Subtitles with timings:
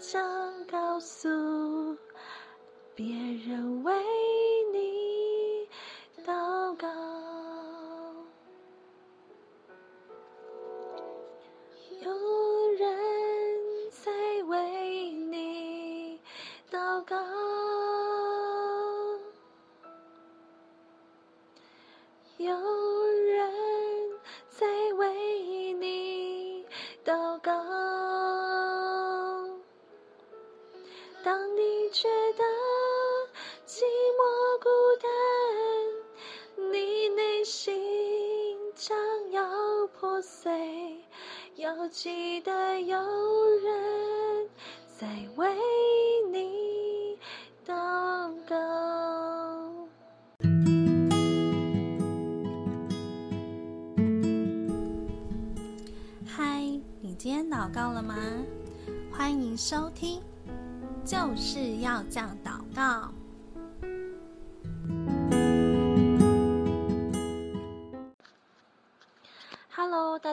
[0.00, 1.96] 想告诉
[2.94, 3.92] 别人为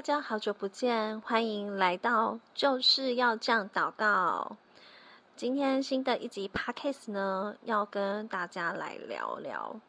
[0.03, 4.57] 大家好久不见，欢迎来到就是要这样祷告。
[5.37, 9.79] 今天新的一集 Podcast 呢，要跟大家来聊聊，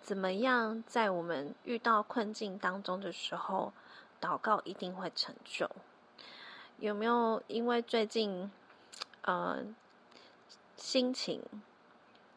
[0.00, 3.74] 怎么样在我们遇到困境当中的时候，
[4.18, 5.70] 祷告一定会成就。
[6.78, 8.50] 有没有因为最近，
[9.20, 9.58] 呃，
[10.74, 11.42] 心情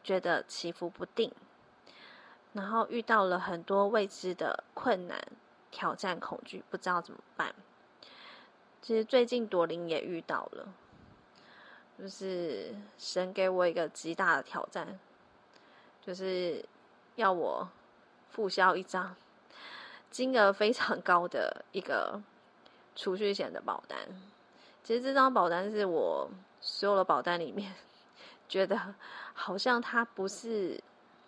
[0.04, 1.32] 觉得起伏不定，
[2.52, 5.26] 然后遇到了很多未知的困难、
[5.72, 7.52] 挑战、恐惧，不知道怎么办。
[8.80, 10.68] 其实最近朵琳也遇到了，
[11.98, 14.96] 就是神给我一个极大的挑战，
[16.00, 16.64] 就是
[17.16, 17.68] 要我
[18.30, 19.16] 复销一张
[20.12, 22.22] 金额非常高的一个
[22.94, 23.98] 储蓄险的保单。
[24.84, 27.74] 其实这张保单是我所有的保单里面。
[28.48, 28.94] 觉得
[29.32, 30.78] 好像它不是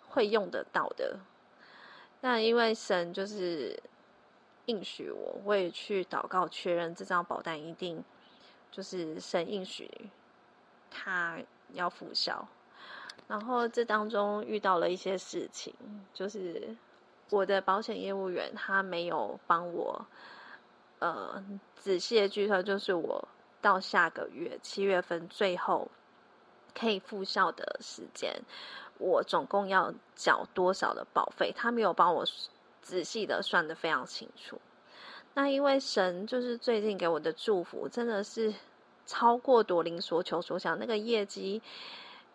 [0.09, 1.17] 会用得到的，
[2.21, 3.81] 那因为神就是
[4.65, 8.03] 应许我，我也去祷告确认这张保单一定
[8.71, 9.89] 就是神应许
[10.89, 11.37] 他
[11.73, 12.47] 要复销。
[13.27, 15.73] 然后这当中遇到了一些事情，
[16.13, 16.75] 就是
[17.29, 20.05] 我的保险业务员他没有帮我
[20.99, 21.43] 呃
[21.75, 23.27] 仔细的计算，就是我
[23.61, 25.89] 到下个月七月份最后。
[26.77, 28.37] 可以复效的时间，
[28.97, 31.53] 我总共要缴多少的保费？
[31.55, 32.25] 他没有帮我
[32.85, 34.61] 仔细的算得非常清楚。
[35.33, 38.53] 那因为神就是最近给我的祝福，真的是
[39.05, 41.61] 超过朵琳所求所想，那个业绩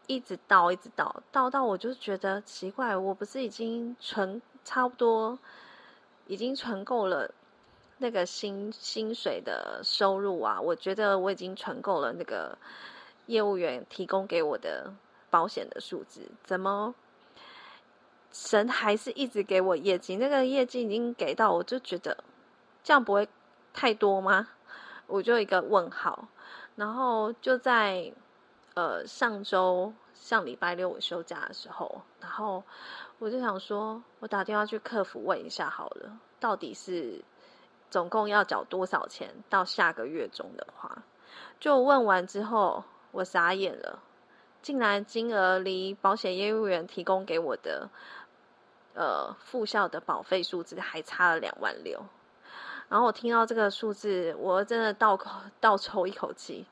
[0.06, 5.38] 一直到一直到到到，我就觉得奇怪，我不是已经存差不多，
[6.26, 7.32] 已经存够了
[7.98, 10.60] 那个薪薪水的收入啊？
[10.60, 12.58] 我觉得我已经存够了那个。
[13.26, 14.92] 业务员提供给我的
[15.30, 16.92] 保险的数字，怎么
[18.32, 20.16] 神还是一直给我业绩？
[20.16, 22.16] 那个业绩已经给到，我就觉得
[22.82, 23.28] 这样不会
[23.72, 24.48] 太多吗？
[25.06, 26.28] 我就一个问号。
[26.76, 28.12] 然后就在
[28.74, 32.62] 呃上周上礼拜六我休假的时候，然后
[33.18, 37.22] 我就想说，我打电话去客服问一下好了，到底是
[37.90, 39.34] 总共要缴多少钱？
[39.48, 41.02] 到下个月中的话，
[41.58, 42.84] 就问完之后。
[43.12, 43.98] 我傻眼了，
[44.62, 47.90] 竟然金额离保险业务员提供给我的
[48.94, 52.04] 呃复效的保费数字还差了两万六。
[52.88, 55.30] 然后我听到这个数字，我真的倒口
[55.60, 56.66] 倒抽一口气，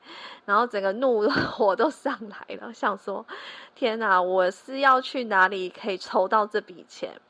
[0.45, 3.25] 然后整个怒火 都上来了，想说：
[3.73, 7.21] 天哪，我是要去哪里可以抽到这笔钱？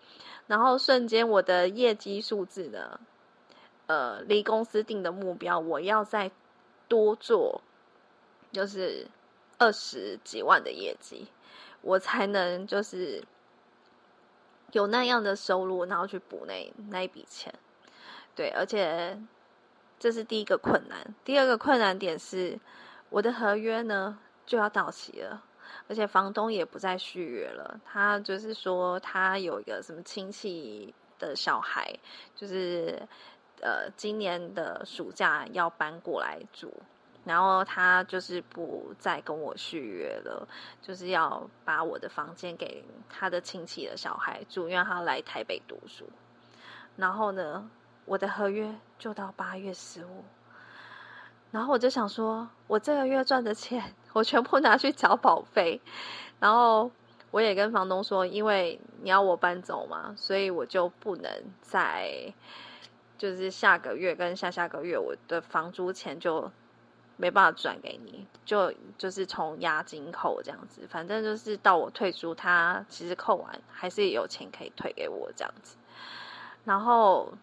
[0.47, 2.99] 然后瞬间我的业绩数字呢，
[3.85, 6.31] 呃，离公司定的目标，我要再
[6.87, 7.61] 多做。
[8.51, 9.05] 就是
[9.59, 11.27] 二十几万的业绩，
[11.81, 13.23] 我才能就是
[14.71, 17.53] 有那样的收入，然后去补那那一笔钱。
[18.35, 19.19] 对，而且
[19.97, 21.13] 这是第一个困难。
[21.25, 22.57] 第二个困难点是，
[23.09, 25.43] 我的合约呢就要到期了，
[25.87, 27.79] 而且房东也不再续约了。
[27.85, 31.93] 他就是说，他有一个什么亲戚的小孩，
[32.35, 33.01] 就是
[33.61, 36.73] 呃，今年的暑假要搬过来住。
[37.29, 40.47] 然后他就是不再跟我续约了，
[40.81, 46.09] 就是要把我的房间给他的亲戚的小孩住，因为他来台北读书。
[46.95, 47.69] 然后呢，
[48.05, 50.23] 我的合约就到八月十五。
[51.51, 55.79] 然后我就想说，我这个月赚的钱，我全部拿去缴保费。
[56.39, 56.89] 然后
[57.29, 61.31] 我也跟房东说，因为你要我搬走嘛，所以我就不能
[61.61, 62.33] 再，
[63.19, 66.51] 就是下个月跟下下个月我的房租钱就。
[67.21, 75.75] 没办法转给你，就就是从押金扣这样子，反正就是到我退出，他其实扣完还是有钱可以退给我这样子。
[76.63, 77.33] 然后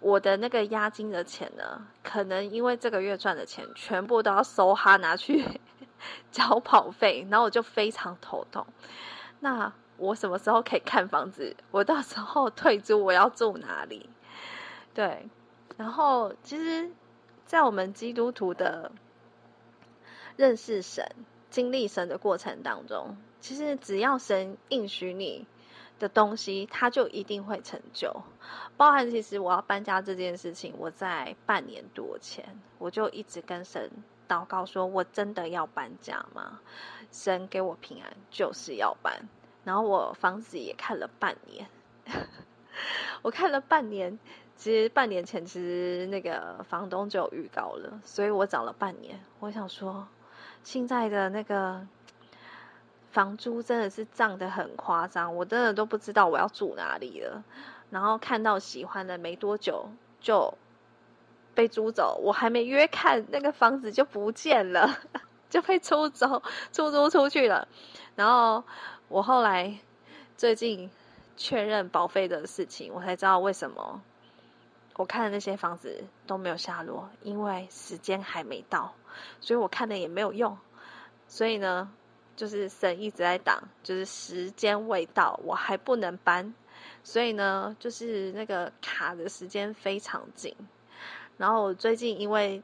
[0.00, 5.44] 我的那个押金的钱呢，可能因为这个月赚的钱全部都要收哈拿去
[6.32, 8.66] 交跑费，然后我就非常头痛。
[9.40, 11.54] 那我什么时候可以看房子？
[11.70, 14.08] 我到时候退租我要住哪里？
[14.94, 15.28] 对，
[15.76, 16.90] 然后其实。
[17.46, 18.92] 在我们基督徒的
[20.36, 21.06] 认识神、
[21.50, 25.46] 经历神的过程当中，其实只要神应许你
[25.98, 28.22] 的东西，他就一定会成就。
[28.76, 33.90] 包含其实我要搬家这件事情，我在半年多前我就一直跟神
[34.26, 36.60] 祷告，说我真的要搬家吗？
[37.10, 39.28] 神给我平安，就是要搬。
[39.64, 41.68] 然后我房子也看了半年，
[43.20, 44.18] 我看了半年。
[44.62, 49.18] 其实半年前，其实那个房东就有预告了，所以我找了半年。
[49.40, 50.06] 我想说，
[50.62, 51.84] 现在的那个
[53.10, 57.42] 房租真的是涨得很夸张，我真的都不知道我要住哪里了。
[57.90, 59.88] 然后看到喜欢的，没多久
[60.20, 60.54] 就
[61.56, 64.96] 被租走，我还没约看那个房子就不见了，
[65.50, 66.40] 就被出走、
[66.72, 67.66] 出租出去了。
[68.14, 68.62] 然后
[69.08, 69.76] 我后来
[70.36, 70.88] 最近
[71.36, 74.00] 确认保费的事情，我才知道为什么。
[74.96, 78.94] 我看的那些房子都没有下落，因为时间还没到，
[79.40, 80.58] 所以我看了也没有用。
[81.26, 81.90] 所以呢，
[82.36, 86.54] 就是神一直在挡，就是时间未到，我还不能搬。
[87.02, 90.54] 所以呢，就是那个卡的时间非常紧。
[91.38, 92.62] 然后我最近因为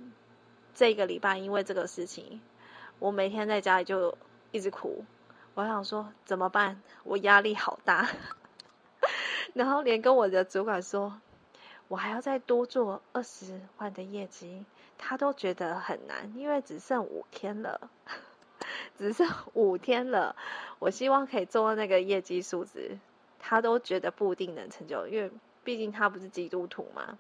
[0.75, 2.43] 这个礼拜，因为这个事情，
[2.99, 4.17] 我每天在家里就
[4.51, 5.03] 一直哭。
[5.55, 6.83] 我想说怎么办？
[7.05, 8.07] 我压力好大。
[9.55, 11.19] 然后连跟我的主管说。
[11.89, 14.65] 我还要再多做二十万的业绩，
[14.99, 17.91] 他都觉得很难，因为只剩五天了，
[18.99, 20.37] 只剩五天了。
[20.79, 22.99] 我希望可以做到那个业绩数字，
[23.39, 25.31] 他都觉得不一定能成就，因为
[25.65, 27.19] 毕竟他不是基督徒嘛。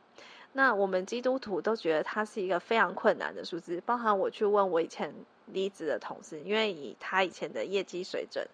[0.52, 5.14] 那我们基督徒都觉得他是一个非常困难的数字，包含我去问我以前
[5.46, 8.46] 离职的同事，因为以他以前的业绩水准，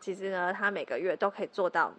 [0.00, 1.92] 其实呢，他每个月都可以做到。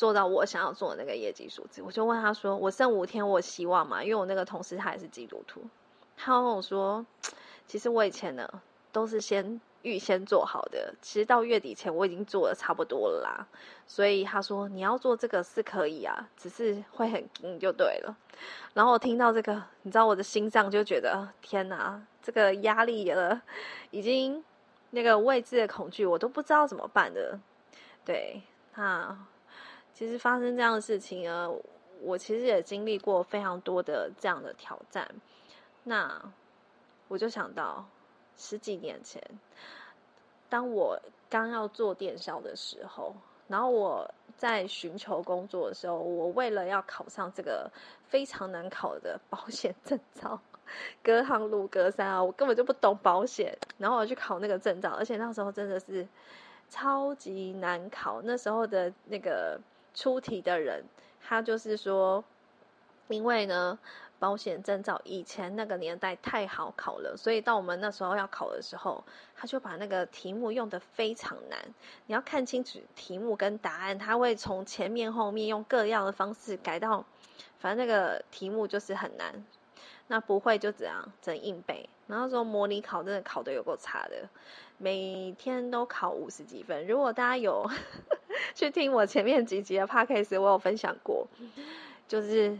[0.00, 5.60] 做到我想要做的那个业绩数字，我就问他说：“我剩五天，我希望嘛？”因为我那个同事他也是基督徒，
[6.16, 7.04] 他跟我说
[7.68, 8.48] ：“其实我以前呢
[8.92, 13.46] 都是先预先做好的，其实到月底前我已经做的差不多了啦。”
[13.86, 18.16] 所以他说：“你要做这个是可以啊，只是会很紧就对了。”
[18.72, 23.42] 然后我听到这个，你知道我的心脏就觉得天哪，这个压力了，
[23.90, 24.42] 已经
[24.92, 27.38] 那个未知的恐惧，我都不知道怎么办的。
[28.02, 28.40] 对，
[28.76, 29.14] 那。
[30.00, 31.54] 其实发生这样的事情呢，
[32.00, 35.06] 我其实也经历过非常多的这样的挑战。
[35.84, 36.18] 那
[37.08, 37.86] 我就想到
[38.34, 39.22] 十几年前，
[40.48, 40.98] 当我
[41.28, 43.14] 刚要做电销的时候，
[43.46, 47.70] 然后我在寻求工作的时候，我为了要考上这个
[48.08, 50.40] 非常难考的保险证照，
[51.02, 56.08] 隔行如隔山啊，我根本就不懂保险，然后我去考那个证照，而且那时候真的是
[56.70, 59.60] 超级难考，那时候的那个。
[59.94, 60.84] 出题的人，
[61.22, 62.24] 他就是说，
[63.08, 63.78] 因为呢，
[64.18, 69.02] 保险证照以前那个年代太好考了，所以到我们那时候要考的时候，
[69.36, 71.58] 他就把那个题目用得非常难。
[72.06, 77.04] 你要看清楚题目跟答案，他会从前面后面用各样的方式改到，
[77.58, 79.44] 反正那个题目就是很难。
[80.08, 84.28] 那不会就这样整硬背，然后说模拟考真的考得有够差的，
[84.76, 86.84] 每天都考五十几分。
[86.88, 87.64] 如果大家有
[88.54, 91.26] 去听我前面几集的 podcast，我有分享过，
[92.08, 92.58] 就是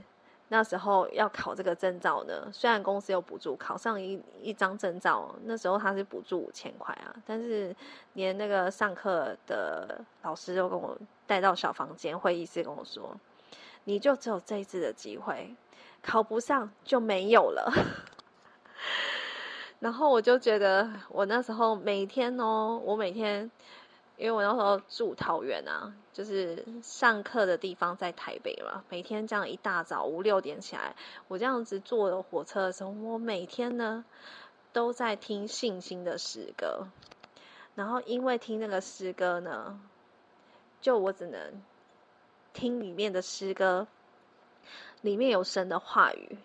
[0.48, 7.74] 那时候要考这个证照呢，虽然公司有补助，考上一一张证照，那时候他是补助五千块啊，但是
[8.14, 10.96] 连那个上课的老师都跟我
[11.26, 13.16] 带到小房间会议室跟我说，
[13.84, 15.54] 你就只有这一次的机会。
[16.02, 17.70] 考不上就没有了，
[19.80, 23.50] 然后我就觉得我那时候每天哦，我每天，
[24.20, 30.94] 因为我那时候住桃园啊，就是上课的地方在台北嘛，每天这样一大早五六点起来，
[31.26, 34.04] 我这样子坐火车的时候，我每天呢
[34.74, 36.88] 都在听信心的诗歌，
[37.74, 39.80] 然后因为听那个诗歌呢，
[40.82, 41.62] 就我只能
[42.52, 43.88] 听里面的诗歌。
[45.00, 46.36] 里面有神的话语，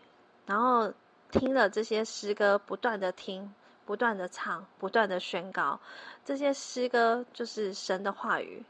[0.45, 0.93] 然后
[1.29, 3.53] 听了这些诗歌，不断的听，
[3.85, 5.79] 不断的唱，不断的宣告，
[6.23, 8.63] 这些诗歌就是神的话语，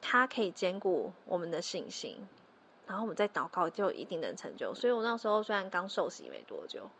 [0.00, 2.16] 它可以坚固我们的信心。
[2.86, 4.74] 然后我们再祷告，就一定能成就。
[4.74, 6.90] 所以我那时候虽然刚受洗没多久，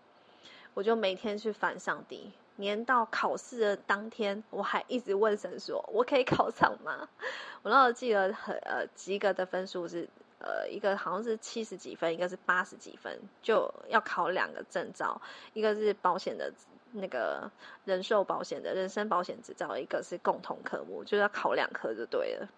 [0.74, 2.32] 我就每天去烦上帝。
[2.56, 7.08] 连到考试的当天，我还一直问神说：“我可以考上吗？”
[7.62, 10.08] 我那时候记得很呃，及格的分数是
[10.38, 15.20] 呃，一个好像是七十几分，一个是八十几分，就要考两个证照，
[15.52, 16.52] 一个是保险的
[16.94, 17.50] 那个
[17.84, 22.48] 人寿保险的人身保险执照，一个是共同科目，就是要考两科就对了。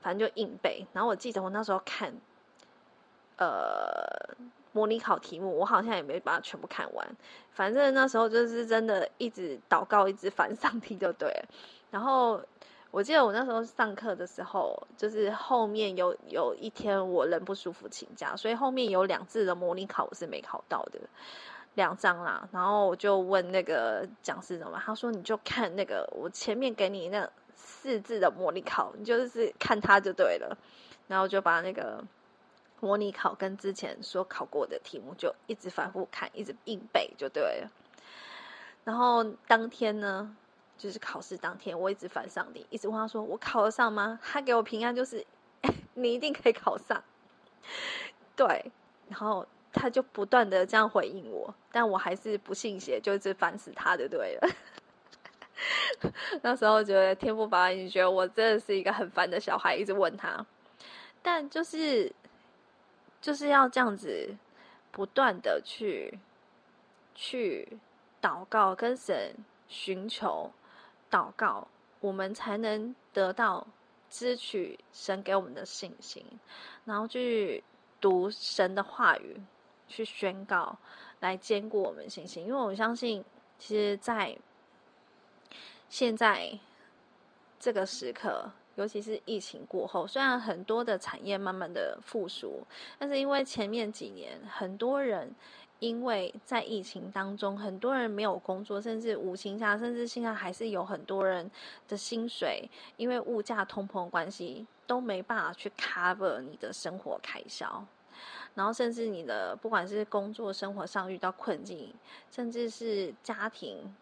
[0.00, 0.86] 反正就硬背。
[0.92, 2.12] 然后我记得我那时候看，
[3.38, 4.36] 呃。
[4.72, 7.16] 模拟考题目，我好像也没把它全部看完。
[7.50, 11.48] 反正那时候就是真的一直祷告，一直烦上帝就对了。
[11.90, 12.38] 然后
[12.90, 21.00] 我记得我那时候上课的时候，就是后面有有一天我人不舒服请假，所以后面有两次的模拟考我是没考到的，
[21.76, 22.46] 两张啦。
[22.52, 30.58] 然后我就问那个讲师怎么，他说你就看那个我前面给你那四字的模拟考，你就是看它就对了。
[31.06, 32.04] 然后就把那个。
[32.78, 37.70] 模拟考跟之前所考过的题目就一直反复看，一直硬背就对了。
[38.84, 40.36] 然后当天呢，
[40.76, 45.24] 就是考试当天，我一直烦上帝，一直问他说：“我考得上吗？”他给我平安就是：
[45.94, 47.02] “你一定可以考上。
[48.36, 48.70] ”对，
[49.08, 54.48] 然后他就不断的这样回应我，但我还是不信邪，就一直烦死他就对了。
[56.42, 60.44] 那时候觉得天父爸爸，你觉得我真的是一个很烦的小孩，一直问他，
[61.22, 62.12] 但就是。
[63.18, 64.36] 就是要这样子，
[64.92, 66.16] 不断的去
[67.12, 67.76] 去
[68.22, 69.34] 祷告，跟神
[69.66, 70.52] 寻求
[71.10, 71.66] 祷告，
[71.98, 73.66] 我们才能得到
[74.08, 76.24] 支取神给我们的信心，
[76.84, 77.64] 然后去
[78.00, 79.40] 读神的话语，
[79.88, 80.76] 去宣告，
[81.20, 82.46] 来坚固我们信心。
[82.46, 83.24] 因为我相信，
[83.58, 84.36] 其实，在
[85.88, 86.58] 现在
[87.58, 88.50] 这个时刻。
[88.76, 92.62] 尤其是疫情过后，虽然很多的产业慢慢的复苏，
[92.98, 95.34] 但是因为前面几年很多人
[95.78, 101.50] 因为在疫情当中，很多人没有工作，甚至无薪假，甚至现在还是有很多人
[101.88, 107.82] 的薪水因为物价通膨关系都没办法去 cover 你的生活开销，
[108.54, 111.92] 然后甚至你的不管是工作生活上遇到困境，
[112.30, 113.94] 甚至是家庭。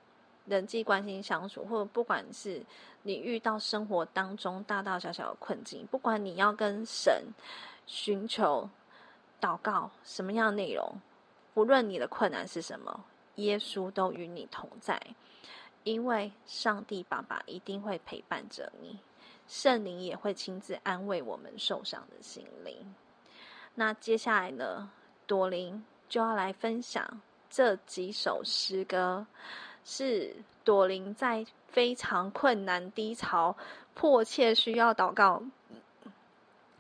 [0.47, 2.63] 人际关系相处，或者不管是
[3.03, 7.25] 你遇到生活当中大大小小的困境，不管你要跟神
[7.87, 8.69] 寻求
[9.41, 11.01] 祷告什么样的内容，
[11.55, 13.07] 不论你的困难是什么，
[13.37, 15.01] 耶稣都与你同在，
[15.83, 18.99] 因为上帝爸爸一定会陪伴着你，
[19.49, 22.95] 圣灵也会亲自安慰我们受伤的心灵。
[23.75, 24.91] 那接下来呢，
[25.27, 29.27] 朵琳就要来分享这几首诗歌。
[29.87, 33.55] 是朵琳在非常困难、低潮、
[33.93, 35.43] 迫切需要祷告、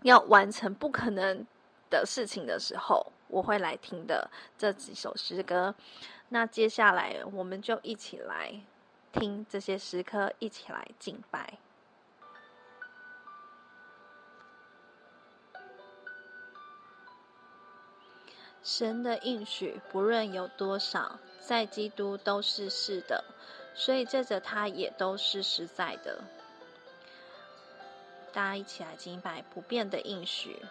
[0.00, 1.46] 要完成不可能
[1.90, 5.74] 的事情的时候，我会来听的这几首诗歌。
[6.30, 8.58] 那接下来，我们就一起来
[9.12, 11.58] 听这些诗歌，一起来敬拜。
[18.64, 23.22] 神的应许，不论有多少，在基督都是是的，
[23.74, 26.24] 所以借着他也都是实在的。
[28.32, 30.62] 大家一起来敬拜不变的应许。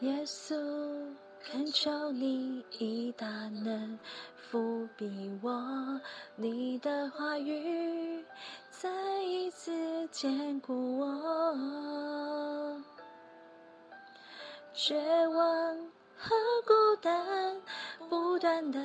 [0.00, 1.06] 耶稣，
[1.48, 3.98] 恳求你以大能
[4.50, 6.00] 覆庇我，
[6.34, 8.24] 你的话语
[8.70, 12.82] 再一次坚固我。
[14.74, 14.96] 绝
[15.28, 15.76] 望
[16.16, 16.34] 和
[16.66, 17.56] 孤单
[18.08, 18.80] 不断地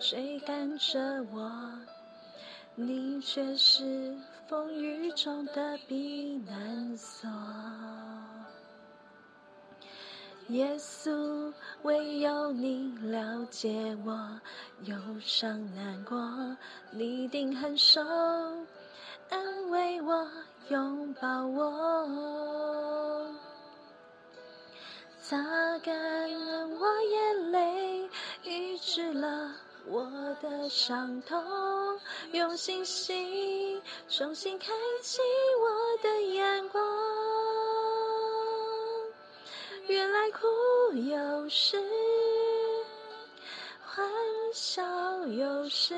[0.00, 1.52] 追赶着我，
[2.74, 4.16] 你却是
[4.48, 7.28] 风雨中的避难所。
[10.52, 11.50] 耶稣，
[11.82, 14.38] 唯有你了解我
[14.84, 16.18] 忧伤难过，
[16.90, 18.02] 你定恒守，
[19.30, 20.28] 安慰我，
[20.68, 23.34] 拥抱我。
[25.22, 25.38] 擦
[25.78, 25.94] 干
[26.44, 28.10] 了我眼泪，
[28.42, 29.54] 医治了
[29.86, 30.04] 我
[30.42, 31.42] 的伤痛，
[32.32, 34.66] 用信心重新开
[35.02, 35.18] 启
[35.62, 37.31] 我的眼光。
[39.88, 40.46] 原来苦
[40.94, 41.76] 有时，
[43.84, 44.06] 欢
[44.52, 44.82] 笑
[45.26, 45.94] 有时。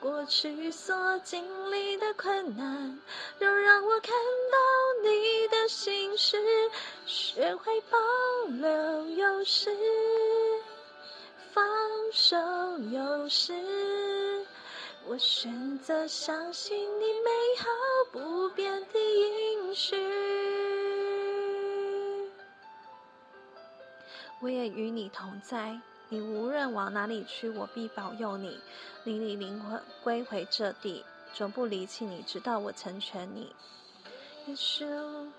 [0.00, 2.98] 过去所经历的困难，
[3.38, 4.12] 都让我看
[4.50, 4.58] 到
[5.02, 6.38] 你的心事，
[7.04, 7.98] 学会保
[8.48, 9.70] 留有时，
[11.52, 11.62] 放
[12.10, 12.38] 手
[12.90, 13.52] 有时，
[15.06, 17.66] 我选择相信你美好
[18.10, 20.69] 不变的应许。
[24.40, 25.78] 我也与你同在，
[26.08, 28.58] 你无论往哪里去，我必保佑你，
[29.04, 31.04] 领你灵魂归回这地，
[31.34, 33.54] 总不离弃你，直到我成全你。
[34.46, 34.86] 耶稣，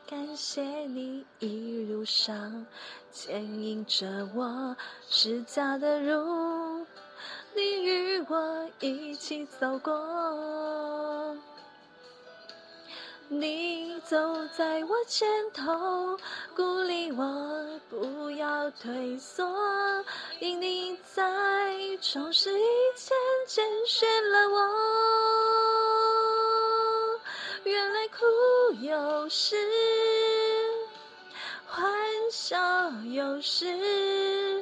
[0.08, 2.64] 感谢你一路上
[3.12, 4.78] 牵引着我
[5.10, 6.86] 十字的路，
[7.56, 9.92] 你与我一起走过，
[13.34, 14.18] 你走
[14.58, 16.20] 在我前头，
[16.54, 19.48] 鼓励我不要退缩，
[20.42, 22.66] 因你在创世以
[22.98, 23.16] 前
[23.48, 24.60] 拣选了我。
[27.64, 28.26] 原来苦
[28.82, 29.56] 有时，
[31.66, 31.90] 欢
[32.30, 34.62] 笑有时，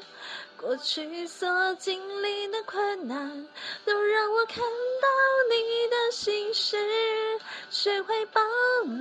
[0.55, 3.47] 过去所经历的困难，
[3.83, 4.63] 都让我看
[5.01, 5.07] 到
[5.49, 6.77] 你的心事。
[7.69, 8.41] 学会保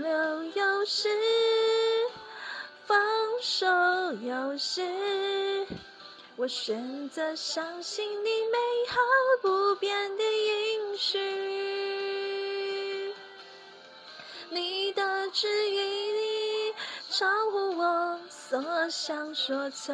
[0.01, 1.09] 留有时，
[2.87, 2.99] 放
[3.41, 3.67] 手
[4.23, 5.67] 有时，
[6.37, 9.01] 我选择相信你美好
[9.41, 11.19] 不变的应许。
[14.51, 16.75] 你的指引里，
[17.11, 19.93] 超乎我所想所求，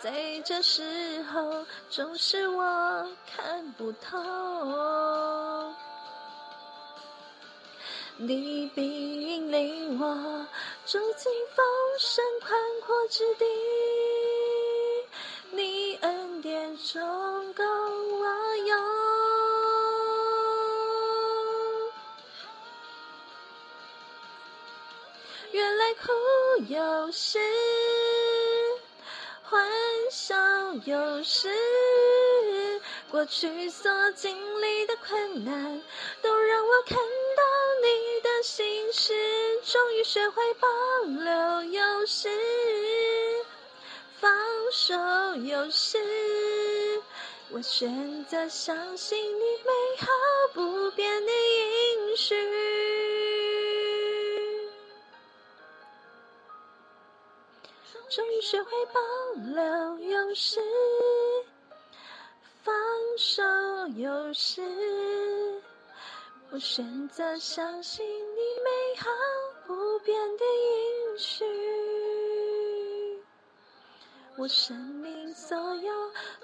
[0.00, 2.64] 在这时候，总是我
[3.34, 5.74] 看不透。
[8.16, 10.46] 你必引领我
[10.84, 11.66] 走进丰
[11.98, 13.44] 盛宽阔之地，
[15.50, 17.64] 你恩典中够
[25.84, 26.12] 来苦
[26.70, 27.38] 有时，
[29.42, 29.70] 欢
[30.10, 30.34] 笑
[30.86, 31.50] 有时，
[33.10, 35.82] 过去所经历的困难，
[36.22, 37.42] 都让我看到
[37.82, 39.12] 你的心事。
[39.62, 40.68] 终于学会保
[41.22, 42.30] 留有时，
[44.18, 44.32] 放
[44.72, 44.94] 手
[45.42, 45.98] 有时，
[47.50, 50.06] 我选择相信你美好
[50.54, 53.13] 不变的应许。
[58.14, 59.00] 终于学会保
[59.42, 60.60] 留有时，
[62.62, 62.72] 放
[63.18, 63.42] 手
[63.96, 64.62] 有时，
[66.52, 69.10] 我选择相信你美好
[69.66, 71.44] 不变的应许。
[74.36, 75.92] 我生命所有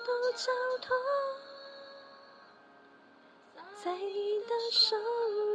[0.04, 0.50] 都交
[0.82, 0.96] 托
[3.84, 5.49] 在你的手里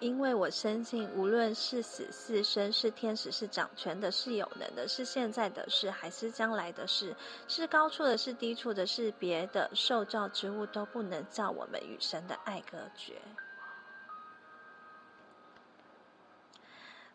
[0.00, 7.16] 因为我深信，无论是死是生，是天使是掌权的，是有能的，是现在的事还是将来的事，
[7.48, 13.14] 是高处的，是低处的，是别的受造之物，都不能叫我们与神的爱隔绝。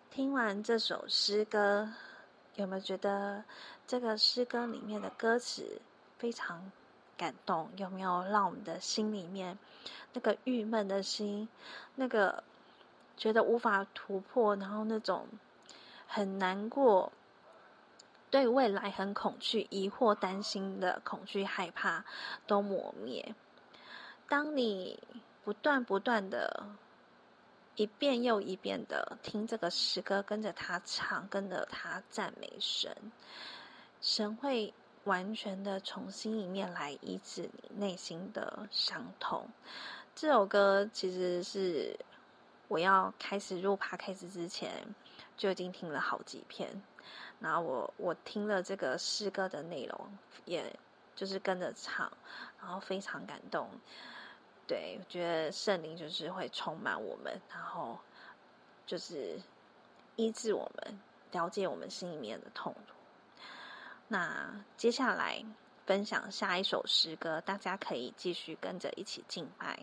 [0.10, 1.88] 听完这首诗歌，
[2.56, 3.44] 有没有觉得
[3.86, 5.80] 这个诗歌里面的歌词
[6.18, 6.72] 非常
[7.15, 7.70] 感动？
[7.76, 9.60] 有没有让我们的心里面
[10.13, 11.48] 那个郁闷的心，
[11.94, 12.44] 那个？
[13.19, 15.27] 觉得无法突破，然后那种
[16.08, 17.12] 很难过，
[18.32, 22.05] 对未来很恐惧、疑惑、担心的恐惧、害怕
[22.47, 23.36] 都磨灭。
[24.29, 24.97] 当你
[25.43, 26.65] 不断不断的，
[27.75, 32.95] 一遍又一遍的听这个诗歌，跟着他唱，跟着他赞美神，
[33.99, 39.49] 神会完全的从心里面来医治你内心的伤痛。
[40.15, 41.99] 这首歌其实是。
[42.69, 44.71] 我要开始入 p 开始之前，
[45.36, 46.82] 就已经听了好几遍。
[47.41, 50.73] 然后我我听了这个诗歌的内容，也
[51.15, 52.12] 就是跟着唱，
[52.62, 53.69] 然后非常感动。
[54.67, 57.97] 对，我觉得圣灵就是会充满我们，然后
[58.86, 59.41] 就是
[60.15, 60.99] 医治我们，
[61.32, 62.79] 了解我们心里面的痛苦。
[64.08, 65.43] 那接下来
[65.86, 69.79] 分享下一首诗歌，大家可以继续跟着一起敬拜。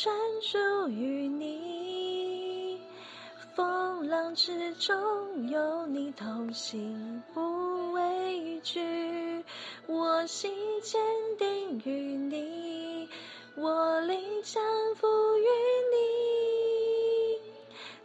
[0.00, 2.78] 专注于你，
[3.56, 9.44] 风浪之中有你同行，不畏惧。
[9.88, 11.00] 我心坚
[11.36, 13.08] 定于你，
[13.56, 14.62] 我灵降
[14.94, 15.48] 服于
[15.90, 17.40] 你，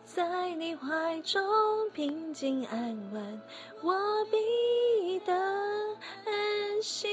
[0.03, 1.43] 在你怀中
[1.91, 3.41] 平静安稳，
[3.84, 5.32] 我必得
[6.25, 7.12] 安心。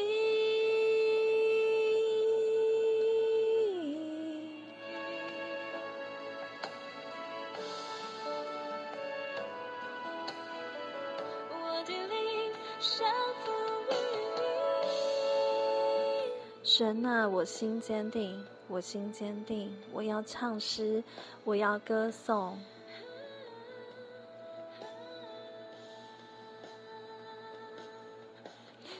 [16.81, 21.05] 神啊，我心坚定，我心坚定，我要唱诗，
[21.45, 22.59] 我要歌颂。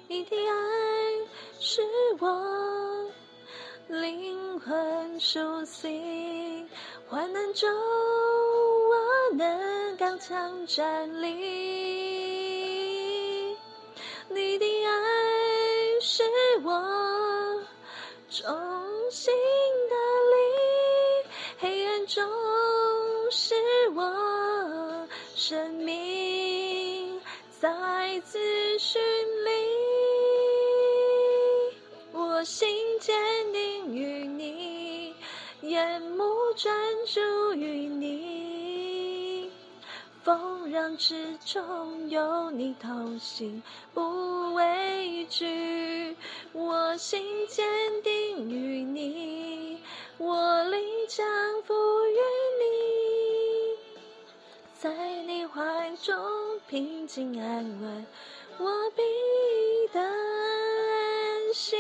[0.09, 0.55] 你的爱
[1.59, 1.81] 是
[2.19, 3.11] 我
[3.89, 6.69] 灵魂苏醒，
[7.09, 7.67] 患难中
[8.91, 11.31] 我能刚强站立。
[14.29, 14.93] 你的爱
[16.03, 16.23] 是
[16.63, 17.30] 我。
[18.43, 18.51] 重
[19.11, 19.95] 新的
[20.31, 20.35] 力，
[21.59, 22.25] 黑暗中
[23.31, 23.55] 是
[23.95, 27.21] 我生命
[27.61, 28.39] 再次
[28.79, 28.99] 寻
[29.45, 29.51] 觅。
[32.13, 32.67] 我心
[32.99, 33.15] 坚
[33.53, 35.15] 定于你，
[35.61, 36.25] 眼目
[36.57, 36.75] 专
[37.05, 37.21] 注
[37.53, 38.50] 于你，
[40.31, 43.61] 风浪之中有你同行，
[43.93, 46.17] 不畏惧。
[46.53, 47.67] 我心坚
[48.05, 49.83] 定于你，
[50.19, 51.27] 我灵降
[51.65, 51.75] 服
[52.07, 52.19] 于
[52.61, 52.63] 你，
[54.79, 54.89] 在
[55.25, 56.15] 你怀中
[56.69, 58.07] 平静安稳，
[58.59, 59.03] 我必
[59.93, 61.77] 得安息。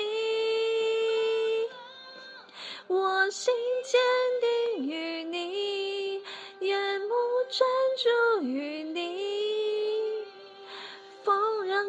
[2.88, 4.00] 我心坚
[4.40, 4.49] 定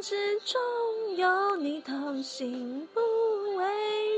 [0.02, 0.60] 之中。
[1.16, 3.02] 有你同行，不
[3.56, 3.66] 畏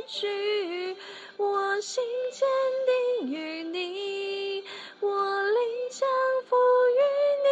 [0.08, 0.96] 惧。
[1.38, 2.48] 我心坚
[3.20, 4.64] 定于你，
[5.00, 6.08] 我灵降
[6.48, 6.56] 服
[6.96, 7.02] 于
[7.44, 7.50] 你，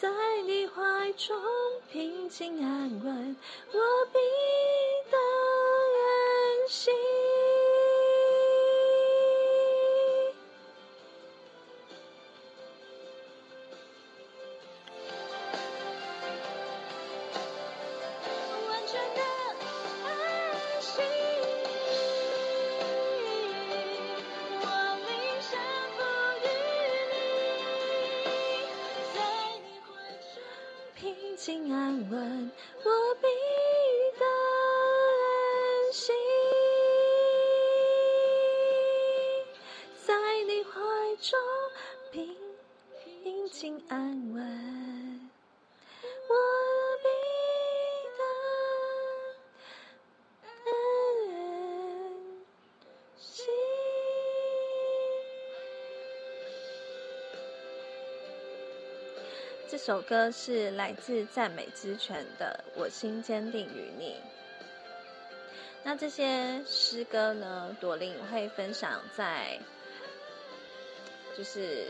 [0.00, 0.08] 在
[0.42, 1.40] 你怀中
[1.90, 3.36] 平静安稳，
[3.72, 3.78] 我
[4.12, 4.18] 必
[5.10, 6.68] 得安。
[6.68, 6.92] 心
[59.90, 64.20] 首歌是来自赞美之泉的《我心坚定于你》。
[65.82, 69.58] 那这些诗歌呢，朵琳会分享在，
[71.36, 71.88] 就是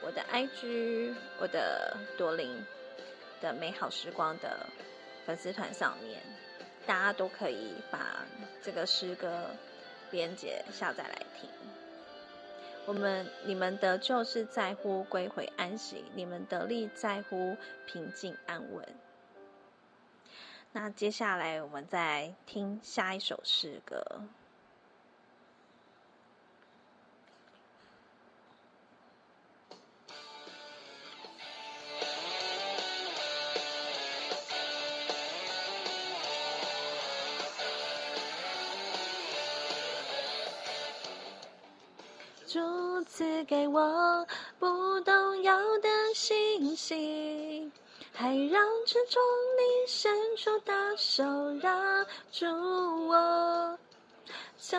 [0.00, 2.64] 我的 IG，我的朵琳
[3.42, 4.66] 的美好时光的
[5.26, 6.22] 粉丝团上面，
[6.86, 8.24] 大家都可以把
[8.62, 9.50] 这个诗歌
[10.10, 11.50] 连结下载来听。
[12.86, 18.86] 我们你们得救是在乎归回安息，你们得力在乎平静安稳。
[20.70, 24.22] 那接下来我们再听下一首诗歌。
[43.04, 44.26] 赐给我
[44.58, 47.70] 不动摇的信心，
[48.12, 49.22] 还让之中
[49.56, 51.24] 你伸出大手，
[51.62, 52.46] 拉住
[53.08, 53.78] 我，
[54.56, 54.78] 消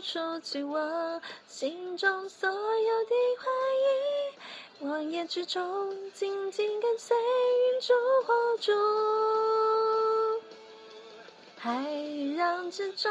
[0.00, 3.50] 除去我心中所有的怀
[3.80, 3.84] 疑。
[4.86, 7.94] 旷野之中，紧紧跟随云柱
[8.26, 8.72] 火烛，
[11.56, 11.72] 海
[12.36, 13.10] 浪之中，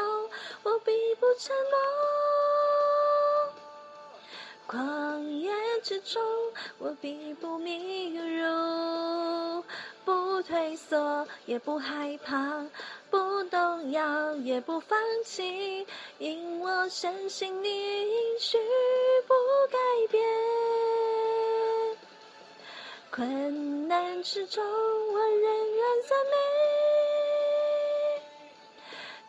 [0.62, 1.72] 我必不沉默；
[4.74, 5.52] 旷野
[5.84, 6.20] 之中，
[6.78, 9.62] 我并不迷路。
[10.04, 12.66] 不退缩，也不害怕，
[13.08, 15.86] 不动摇，也不放弃，
[16.18, 18.58] 因我深信你应许
[19.28, 19.34] 不
[19.70, 19.78] 改
[20.10, 20.24] 变。
[23.12, 26.18] 困难之中，我仍然赞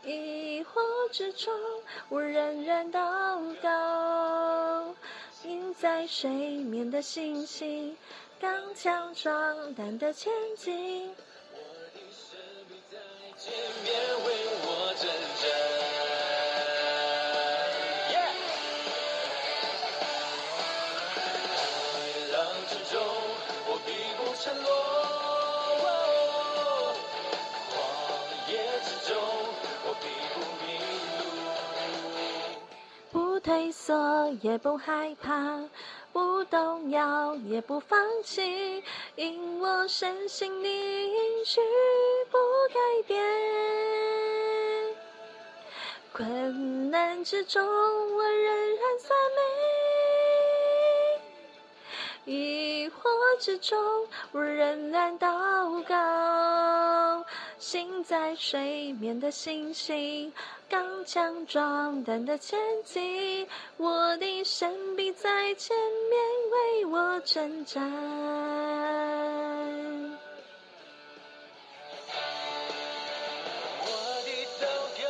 [0.03, 0.81] 美；疑惑
[1.11, 1.53] 之中，
[2.09, 4.95] 我仍然祷告。
[5.47, 7.95] 印在水面的星星。
[8.39, 11.57] 刚强壮胆的前进，我
[11.93, 12.37] 的生
[12.69, 12.97] 命在
[34.41, 35.59] 也不害怕。
[36.13, 38.81] 不动摇，也不放弃，
[39.15, 41.59] 因我深信你应许
[42.31, 42.37] 不
[42.73, 43.21] 改变。
[46.13, 49.09] 困难之中，我仍然赞
[52.25, 52.93] 美；疑惑
[53.37, 57.25] 之中，我仍然祷告。
[57.57, 60.31] 心在水面的星星，
[60.69, 66.19] 刚强壮胆的前进，我的神必在前面
[66.51, 67.81] 为我征战。
[73.81, 73.87] 我
[74.25, 74.65] 的祷
[75.01, 75.05] 告，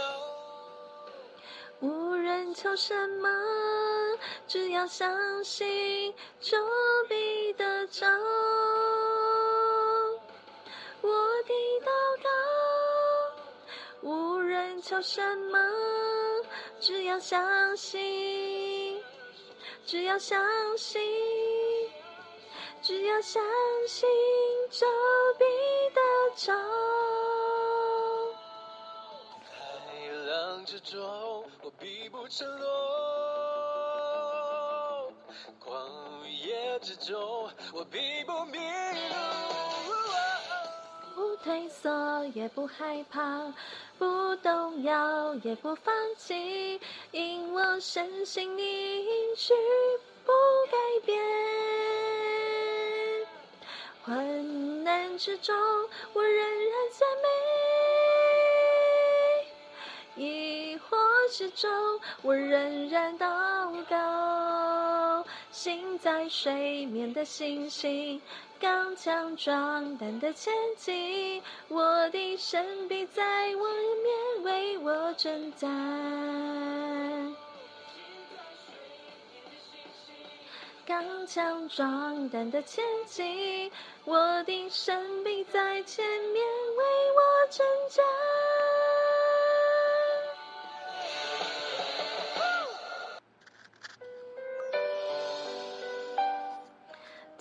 [1.81, 3.27] 无人求什么，
[4.47, 6.57] 只要相信，就
[7.09, 8.05] 必得着。
[14.87, 15.19] 求什
[15.51, 15.57] 么？
[16.79, 19.01] 只要相信，
[19.83, 20.39] 只要相
[20.77, 21.01] 信，
[22.83, 23.41] 只要相
[23.87, 24.07] 信，
[24.69, 24.85] 就
[25.39, 25.45] 必
[25.95, 26.01] 得
[26.35, 26.53] 着。
[29.49, 32.67] 海浪之中，我必不沉落；
[35.59, 39.74] 旷野之中，我必不迷路。
[41.45, 43.53] 退缩，也不害怕。
[43.99, 46.81] 不动摇，也不放弃，
[47.11, 49.53] 因我深信你应许
[50.25, 50.31] 不
[50.71, 51.21] 改变。
[54.03, 55.55] 困难之中，
[56.13, 57.07] 我仍然赞
[60.17, 60.97] 美；疑惑
[61.31, 61.69] 之中，
[62.23, 65.23] 我仍然祷告。
[65.51, 68.21] 心在水面的星星，
[68.65, 73.67] 刚强壮胆的前进，我的神必在我
[74.01, 75.69] 面为我征战。
[80.83, 83.71] 刚强壮胆的前进，
[84.03, 86.43] 我的神必在前面
[86.75, 88.03] 为我征战。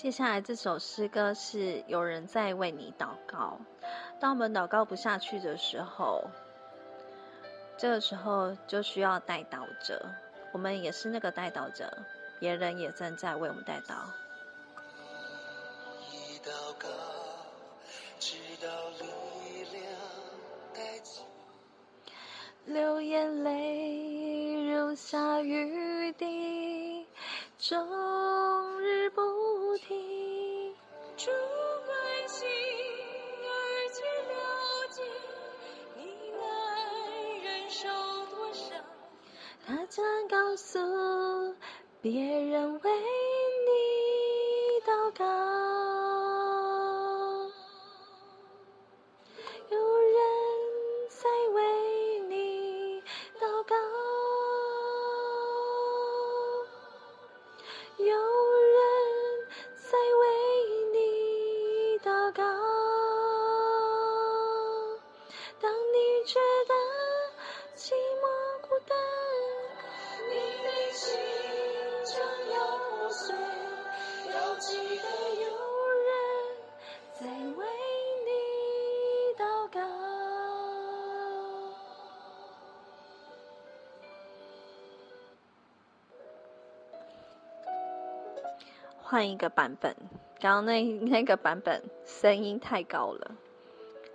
[0.04, 3.58] 接下来这首诗歌是有人在为你祷告。
[4.20, 6.22] 当我们祷告不下去的时候，
[7.78, 10.04] 这个时候就需要代祷者。
[10.52, 11.90] 我们也是那个代祷者，
[12.38, 13.94] 别人也正在为我们代祷。
[16.12, 16.86] 一祷告，
[18.18, 18.68] 直到
[19.00, 19.82] 力量
[20.74, 21.24] 带进，
[22.66, 27.06] 流眼泪如下雨滴，
[27.58, 29.34] 终日不
[31.24, 31.73] true.
[89.14, 89.94] 换一个版本。
[90.40, 93.31] 刚刚那那个版本声音太高了。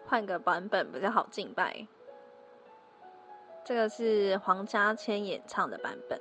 [0.05, 1.87] 换个版本比较好敬拜。
[3.63, 6.19] 这个是黄家千演唱的版本。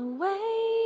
[0.00, 0.79] away.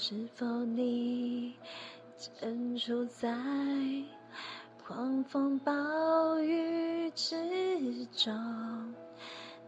[0.00, 1.56] 是否你
[2.40, 3.36] 正处在
[4.86, 7.34] 狂风暴雨之
[8.12, 8.94] 中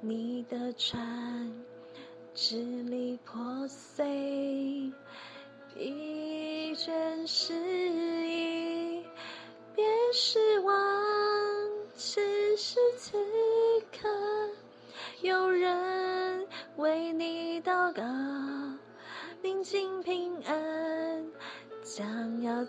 [0.00, 1.09] 你的船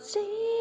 [0.01, 0.60] see.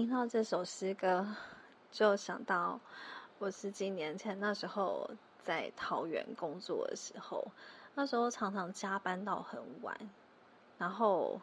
[0.00, 1.26] 听到这首诗歌，
[1.92, 2.80] 就想到
[3.38, 5.10] 我十几年前那时候
[5.44, 7.48] 在桃园工作的时候，
[7.94, 9.94] 那时候常常加班到很晚，
[10.78, 11.38] 然后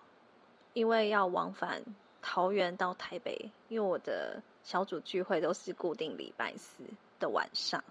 [0.74, 1.84] 因为要往返
[2.24, 6.84] 桃园到台北，因为我的小组聚会都是固定礼拜四
[7.20, 7.84] 的晚上，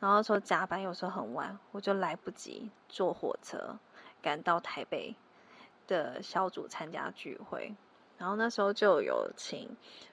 [0.00, 3.78] 然后说加班有时候很晚，我就来不及坐火车
[4.20, 5.14] 赶到台北
[5.86, 7.72] 的小组参加聚会。
[8.16, 9.68] 然后那时候就有请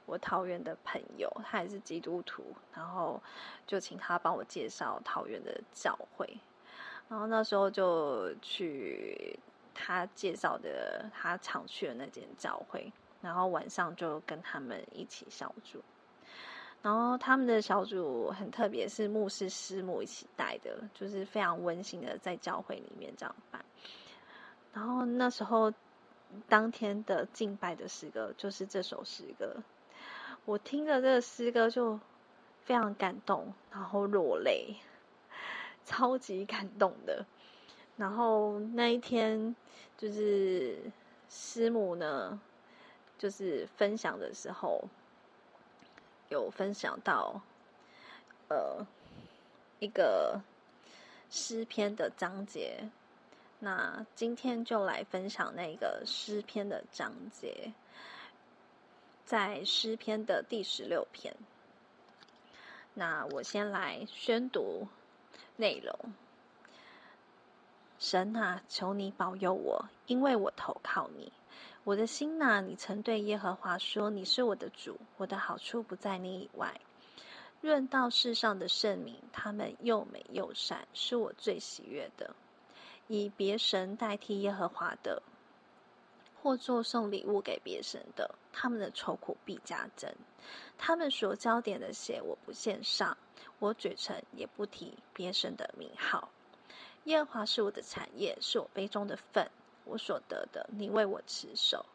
[0.08, 2.44] 我桃园的朋友，他也是基督徒，
[2.74, 3.22] 然后
[3.68, 6.28] 就请他帮我介绍桃园的教会。
[7.08, 9.40] 然后那时候就去
[9.76, 12.92] 他介绍的他常去的那间教会，
[13.22, 15.80] 然后晚上就跟他们一起小组。
[16.82, 23.64] 然后他们的小组很特别，是牧师师母一起带的，就是非常温馨的在教会里面这样办。
[24.74, 25.72] 然后那时候。
[26.48, 29.58] 当天的敬拜的诗歌就是这首诗歌，
[30.46, 32.00] 我听了这个诗歌就
[32.64, 34.76] 非常感动，然后落泪，
[35.86, 37.26] 超级感动的。
[37.98, 39.56] 然后那一天
[39.98, 40.80] 就是
[41.30, 42.40] 师母呢，
[43.18, 44.84] 就是分享的时候
[46.30, 47.42] 有分享到，
[48.48, 48.86] 呃，
[49.80, 50.42] 一个
[51.30, 52.90] 诗篇的章节。
[53.64, 57.72] 那今天就来分享那个诗篇的章节，
[59.24, 61.36] 在诗篇的第十六篇。
[62.96, 64.88] 那我先来宣读
[65.58, 65.96] 内容。
[68.00, 71.32] 神啊，求你保佑我，因为我投靠你。
[71.84, 76.82] 我的心呐，你曾对耶和华说：“你是我的主，我的好处不在你以外。”
[77.62, 82.36] 论到世上的圣名，他们又美又善，是我最喜悦的。
[83.14, 85.22] 以别神代替耶和华的，
[86.42, 90.10] 或做送礼物给别神的，他们的愁苦必加增。
[90.78, 93.18] 他们所浇点的血，我不献上；
[93.60, 96.30] 我嘴唇也不提别神的名号。
[97.04, 99.52] 耶和华是我的产业，是我杯中的分，
[99.84, 101.86] 我所得的，你为我持守。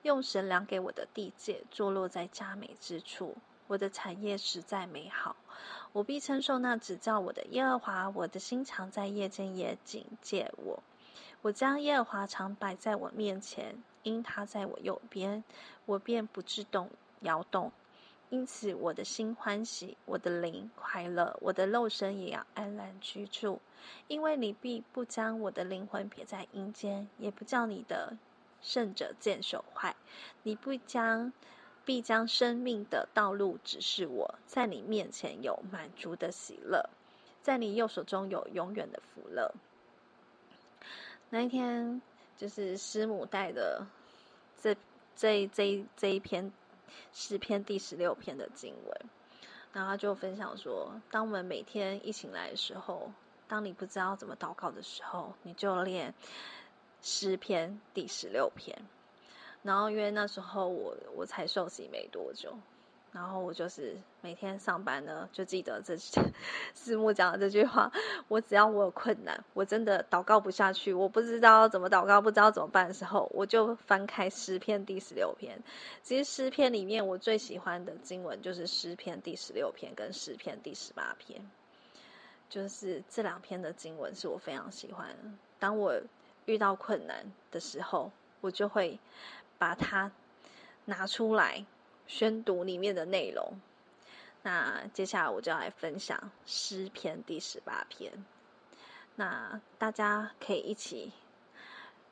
[0.00, 3.36] 用神量给我的地界，坐落在佳美之处。
[3.66, 5.36] 我的产业实在美好，
[5.92, 8.10] 我必称颂那指教我的耶和华。
[8.10, 10.82] 我的心常在夜间也警戒我。
[11.40, 15.42] 我将耶和华常摆在我面前，因他在我右边，
[15.86, 16.90] 我便不致动
[17.20, 17.72] 摇动。
[18.30, 23.60] 因此我的心欢喜，我的灵快乐，我的肉身也要安然居住。
[24.08, 28.16] 因为你必不将我的灵魂撇在阴间，也不叫你的
[28.60, 29.94] 圣者见朽坏。
[30.42, 31.32] 你不将。
[31.84, 36.88] 必将生命的道路指示我，在你面前有满足的喜乐，
[37.42, 39.52] 在你右手中有永远的福乐。
[41.30, 42.00] 那一天，
[42.36, 43.86] 就是师母带的
[44.60, 44.76] 这
[45.16, 46.52] 这这这一篇
[47.12, 49.00] 诗篇第十六篇的经文，
[49.72, 53.10] 然后他就分享说，当我们每天一醒来的时候，
[53.48, 56.14] 当你不知道怎么祷告的时候，你就练
[57.00, 58.82] 诗篇第十六篇。
[59.62, 62.52] 然后因为那时候我我才受洗没多久，
[63.12, 65.96] 然后我就是每天上班呢，就记得这
[66.74, 67.92] 师母讲的这句话：
[68.26, 75.62] 我只要我有困难，我真的祷告不下去，我不知道怎么祷告，不知道怎么办的时候，我就翻开诗篇第十六篇。
[76.02, 81.40] 其实诗篇里面我最喜欢的经文就是诗篇第十六篇跟诗篇第十八篇，
[82.50, 85.14] 就是这两篇的经文是我非常喜欢。
[85.60, 86.00] 当我
[86.46, 88.10] 遇到困难的时候，
[88.40, 88.98] 我就会。
[89.62, 90.10] 把它
[90.86, 91.64] 拿出来
[92.08, 93.60] 宣读里面的内容。
[94.42, 98.12] 那接下来我就要来分享诗篇第十八篇。
[99.14, 101.12] 那大家可以一起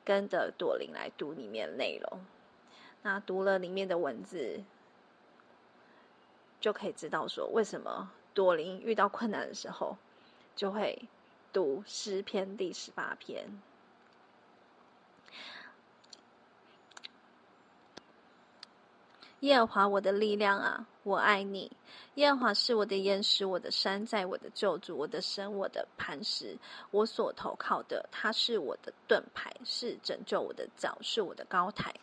[0.05, 2.21] 跟着朵琳来读里面的内容。
[3.03, 4.63] 那读了里面的文字，
[6.61, 9.97] 就可以知道说为什么朵琳遇到困难的时候，
[10.55, 11.03] 就会
[11.53, 13.61] 读诗篇第十八篇。
[19.41, 21.71] 耶和华，我的力量啊，我爱你。
[22.17, 26.59] 耶和华是我的岩石，我的山寨，我的救主，我的神，我的磐石，
[26.91, 28.07] 我所投靠的。
[28.13, 31.95] 他是我的盾牌，是拯救我的脚，是我的高台。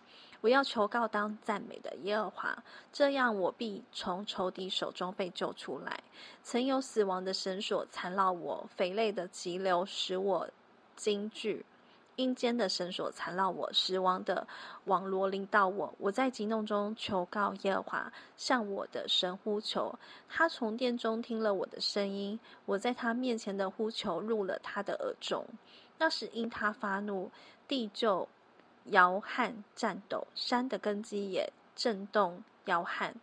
[0.41, 6.03] 我要求告当赞美的耶和华，这样我必从仇敌手中被救出来。
[6.43, 10.49] 曾有死亡的绳索缠绕我，肥累的急流使我
[10.95, 11.63] 惊惧。
[12.17, 14.47] 阴间的绳索缠绕我，死亡的
[14.85, 15.93] 网罗临到我。
[15.99, 19.93] 我在急弄中求告耶和华，向我的神呼求。
[20.27, 25.45] 他从殿中听了我的声音，我在他面前的呼求入了他的耳中。
[25.99, 27.31] 那时因他发怒，
[27.67, 28.27] 地就
[28.85, 33.13] 摇撼颤抖，山的根基也震动摇撼，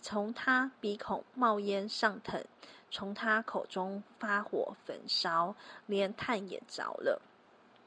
[0.00, 2.42] 从他鼻孔冒烟上腾，
[2.90, 7.20] 从他口中发火焚烧，连炭也着了。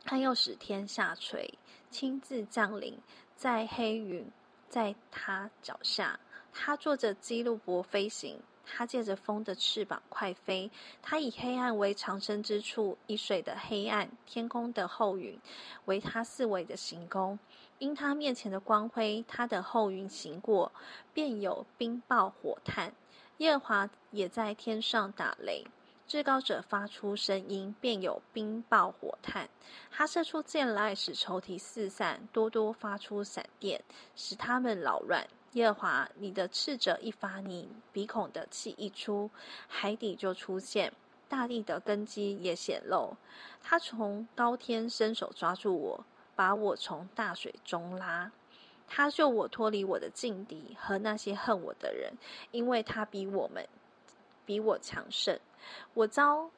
[0.03, 1.53] 他又使天下垂，
[1.89, 2.97] 亲自降临
[3.35, 4.29] 在黑云，
[4.69, 6.19] 在他脚下，
[6.51, 8.39] 他坐着基路伯飞行。
[8.65, 15.37] 他借着风的翅膀快飞，他以黑暗为藏身之处，以水的黑暗、天空的厚云
[15.83, 17.37] 为他四围的行宫。
[17.77, 20.71] 因他面前的光辉，他的厚云行过，
[21.13, 22.93] 便有冰雹火炭。
[23.39, 25.65] 耶和华也在天上打雷，
[26.07, 29.49] 至高者发出声音，便有冰爆火炭。
[29.89, 33.81] 他射出箭来，使仇敌四散，多多发出闪电，
[34.15, 35.25] 使他们扰乱。
[35.53, 39.29] 耶和华，你的斥责一发，你鼻孔的气一出，
[39.67, 40.91] 海底就出现，
[41.29, 43.15] 大地的根基也显露。
[43.61, 48.31] 他从高天伸手抓住我，把我从大水中拉。
[48.87, 52.13] 他救我脱离我的劲敌和那些恨我的人，
[52.51, 53.67] 因为他比我们
[54.45, 55.39] 比我强盛。
[55.93, 56.49] 我遭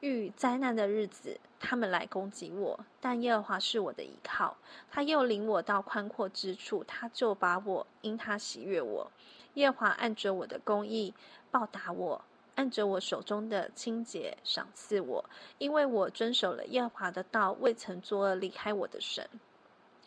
[0.00, 4.56] 遇灾难的日子，他们来攻击我，但耶和华是我的依靠。
[4.90, 9.10] 他又领我到宽阔之处，他就把我因他喜悦我。
[9.54, 11.12] 耶和华按着我的公义
[11.50, 12.24] 报答我，
[12.54, 15.24] 按着我手中的清洁赏赐我，
[15.58, 19.28] 因为我遵守了耶和华的道，未曾作恶离开我的神。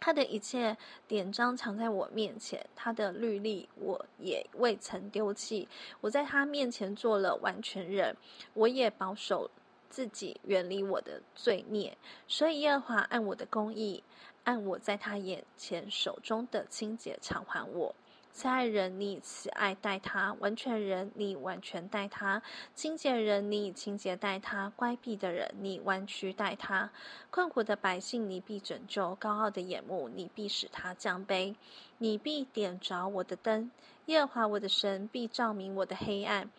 [0.02, 0.76] 他的一切
[1.08, 5.70] 典章藏在我面前，他的律例我也未曾丢弃。
[6.02, 8.14] 我在他面前做了完全人，
[8.54, 9.49] 我也保守。
[9.91, 14.02] 自己远离我的罪孽，所以耶和华按我的公义，
[14.45, 17.93] 按我在他眼前手中的清洁偿还我。
[18.34, 22.41] 慈爱人，你慈爱待他；完全人，你完全待他；
[22.73, 26.89] 清洁人，你清洁待他；乖僻的人，你弯曲待他；
[27.29, 31.55] 困苦的百姓，你必拯救；高傲的眼目，你必使他降卑；
[31.97, 33.69] 你必点着我的灯，
[34.05, 36.49] 耶和华我的神必照明我的黑暗。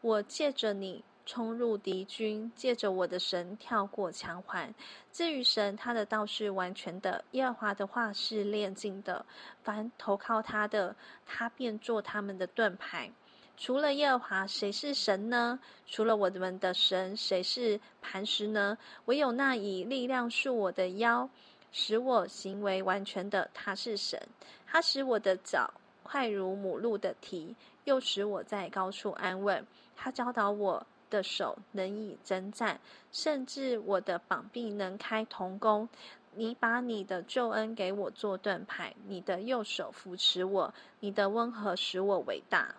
[0.00, 1.04] 我借着你。
[1.24, 4.74] 冲入敌军，借着我的神跳过墙环。
[5.12, 9.24] 至于神，他的道是完全的；耶和华的话是炼净的。
[9.62, 10.96] 凡投靠他的，
[11.26, 13.10] 他便做他们的盾牌。
[13.56, 15.60] 除了耶和华，谁是神呢？
[15.86, 18.76] 除了我们的神，谁是磐石呢？
[19.04, 21.28] 唯有那以力量束我的腰，
[21.70, 24.20] 使我行为完全的，他是神。
[24.66, 27.54] 他使我的脚快如母鹿的蹄，
[27.84, 29.64] 又使我在高处安稳。
[29.94, 30.84] 他教导我。
[31.12, 32.80] 的手能以征战，
[33.12, 35.86] 甚至我的膀臂能开铜弓。
[36.34, 42.76] 你把你的救恩给我做盾牌，你的右手扶持我，你的温和使我伟大。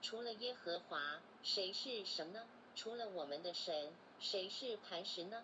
[0.00, 0.98] 除了耶和华，
[1.42, 2.40] 谁是神呢？
[2.74, 5.42] 除了我们的神，谁是磐石呢？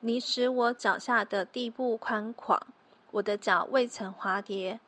[0.00, 2.66] 你使我脚下的地步宽广。
[3.10, 4.78] 我的脚未曾滑跌，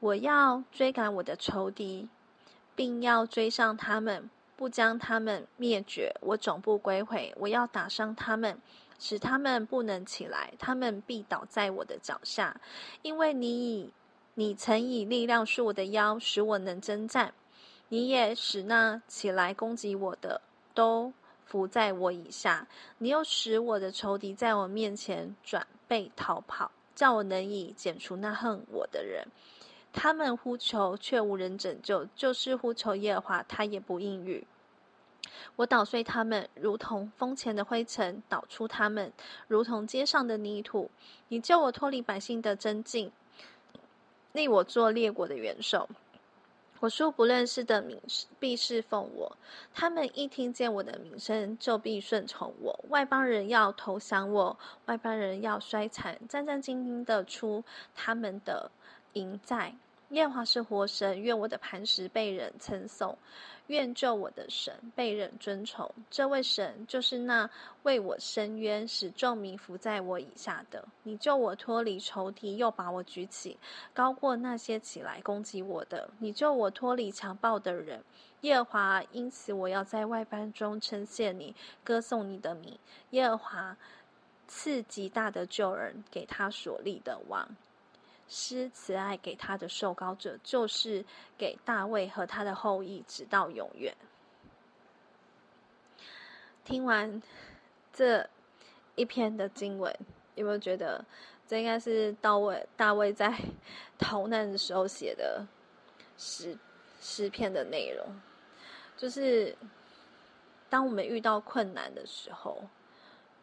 [0.00, 2.08] 我要追赶我的仇敌，
[2.74, 6.12] 并要追上他们，不将他们灭绝。
[6.20, 8.60] 我总不归回，我要打伤他们，
[8.98, 12.60] 使他们不能起来，他们必倒在我的脚下。
[13.02, 13.92] 因为你以
[14.34, 17.30] 你曾以力量束我的腰，使我能征战；
[17.88, 20.40] 你也使那起来攻击我的
[20.74, 21.12] 都
[21.44, 22.66] 伏在我以下。
[22.98, 26.70] 你又使我的仇敌在我面前转背逃跑。
[27.00, 29.26] 叫我能以剪除那恨我的人，
[29.90, 34.44] 他们呼求却无人拯救，就是呼求耶和华，他也不应允。
[35.56, 39.10] 我捣碎他们，如同风前的灰尘；捣出他们，
[39.48, 40.90] 如同街上的泥土。
[41.28, 43.10] 你救我脱离百姓的真境，
[44.32, 45.88] 立我做列国的元首。
[46.80, 48.00] 我说不认识的名
[48.38, 49.36] 必侍奉我，
[49.74, 52.84] 他们一听见我的名声，就必顺从我。
[52.88, 57.62] 外邦人要投降我，外邦人要衰残，战战兢兢的出
[57.94, 58.70] 他们的
[59.12, 59.74] 营寨。
[60.10, 63.16] 耶和华是活神，愿我的磐石被人称颂。
[63.68, 67.48] 愿救我的神被人尊崇，这位神就是那
[67.84, 70.84] 为我伸冤、使众民伏在我以下的。
[71.04, 73.56] 你救我脱离仇敌，又把我举起，
[73.94, 76.10] 高过那些起来攻击我的。
[76.18, 78.02] 你救我脱离强暴的人，
[78.40, 81.54] 耶和华，因此我要在外邦中称谢你，
[81.84, 82.76] 歌颂你的名。
[83.10, 83.76] 耶和华
[84.48, 87.48] 赐极大的救人给他所立的王。
[88.30, 91.04] 施慈爱给他的受膏者，就是
[91.36, 93.94] 给大卫和他的后裔，直到永远。
[96.64, 97.20] 听完
[97.92, 98.30] 这
[98.94, 99.92] 一篇的经文，
[100.36, 101.04] 有没有觉得
[101.48, 103.36] 这应该是大卫大卫在
[103.98, 105.44] 逃难的时候写的
[106.16, 106.56] 诗
[107.00, 108.06] 诗篇的内容？
[108.96, 109.56] 就是
[110.68, 112.62] 当我们遇到困难的时候，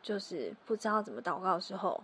[0.02, 2.02] 就是不知道怎么祷告的时候，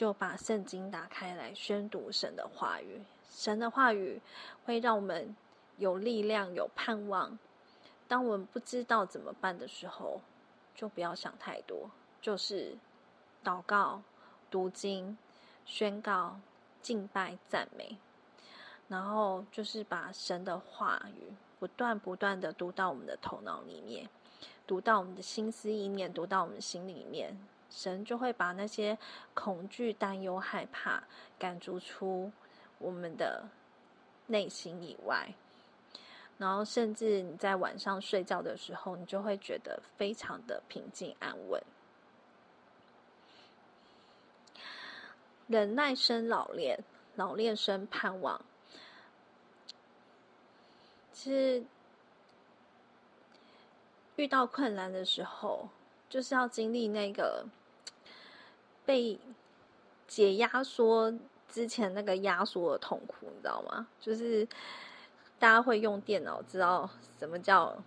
[0.00, 3.02] 就把圣经打开来宣读神的话语。
[3.30, 4.18] 神的话语
[4.64, 5.36] 会让我们
[5.76, 7.38] 有力量、有盼望。
[8.08, 10.22] 当我们不知道怎么办的时候，
[10.74, 11.90] 就不要想太多，
[12.22, 12.78] 就是
[13.44, 14.00] 祷告、
[14.50, 15.18] 读经、
[15.66, 16.40] 宣告、
[16.80, 17.98] 敬拜、赞美，
[18.88, 24.08] 然后就是把神的话语不断不断的读到我们的头脑里面。
[24.66, 27.36] 读到我们的心思意念，读到我们心里面，
[27.70, 28.98] 神就会把那些
[29.32, 31.02] 恐惧、担忧、害怕
[31.38, 32.30] 赶逐出
[32.78, 33.44] 我们的
[34.26, 35.32] 内心以外。
[36.36, 41.62] 然后，甚至你在晚上睡觉的时候，你就会觉得非常的平静安稳。
[45.46, 46.82] 忍耐生老练，
[47.16, 48.40] 老练生盼望。
[51.12, 51.64] 其实。
[54.16, 55.66] 遇到困难的时候，
[56.10, 57.46] 就是要经历那个
[58.90, 59.16] 被
[60.08, 61.14] 解压缩
[61.48, 63.86] 之前那个压缩的痛苦，你知道吗？
[64.00, 64.44] 就是
[65.38, 67.80] 大家会用电脑知道什么叫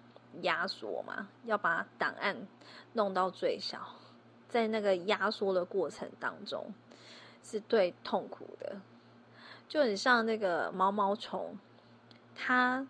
[0.43, 1.27] 压缩吗？
[1.43, 2.47] 要把档案
[2.93, 3.85] 弄到最小，
[4.47, 6.73] 在那个压缩的过程当中，
[7.43, 8.77] 是最痛苦的。
[9.67, 11.59] 就很像那个毛毛虫，
[12.33, 12.87] 它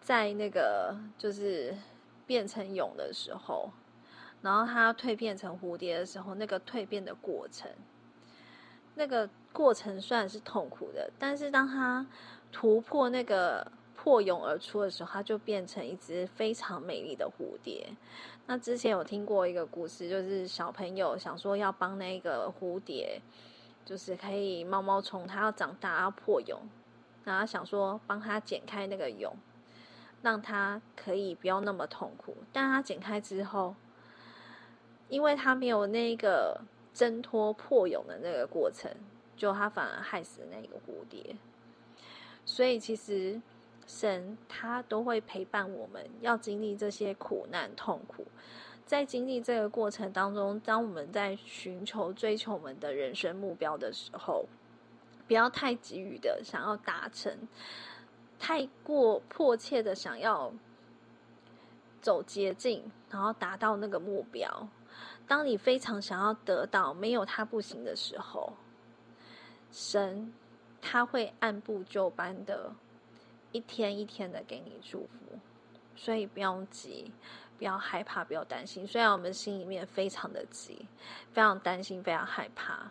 [0.00, 1.76] 在那个就是。
[2.26, 3.70] 变成蛹的时候，
[4.44, 7.70] 然后它蜕变成蝴蝶的时候，那个蜕变的过程，
[8.94, 12.06] 那个过程虽然是痛苦的，但是当它
[12.52, 13.66] 突破那个
[13.96, 17.88] 破蛹而出的时候，它就变成一只非常美丽的蝴蝶。
[18.46, 23.18] 那之前有听过一个故事，就是小朋友想说要帮那个蝴蝶，
[23.86, 26.58] 就是可以毛毛虫它要长大要破蛹，
[27.24, 29.32] 然后想说帮它剪开那个蛹。
[30.22, 33.74] 让他可以不要那么痛苦，但他剪开之后，
[35.08, 36.60] 因为他没有那个
[36.92, 38.90] 挣脱破蛹的那个过程，
[39.36, 41.36] 就他反而害死那个蝴蝶。
[42.44, 43.40] 所以其实
[43.86, 48.26] 神他都会陪伴我们，要经历这些苦难痛苦。
[48.86, 54.44] 在经历这个过程当中，当我们在寻求追求我们的人生目标的时候，
[55.26, 57.48] 不要太急于的想要达成。
[58.38, 60.52] 太过迫切的想要
[62.02, 64.68] 走捷径，然后达到那个目标。
[65.26, 68.52] 当你非常想要得到，没有他不行的时候，
[69.72, 70.32] 神
[70.80, 72.72] 他会按部就班的，
[73.52, 75.38] 一天一天的给你祝福。
[75.96, 77.12] 所以不要急，
[77.56, 78.86] 不要害怕，不要担心。
[78.86, 80.86] 虽然我们心里面非常的急，
[81.32, 82.90] 非常担心，非常害怕，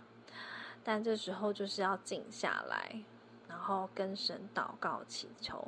[0.83, 3.03] 但这时候就是要静下来。
[3.49, 5.67] 然后跟神祷告祈求，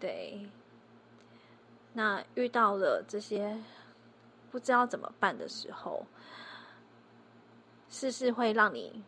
[0.00, 0.48] 对。
[1.92, 3.56] 那遇到了这些
[4.52, 6.06] 不知道怎么办的时候，
[7.88, 9.02] 事事会让你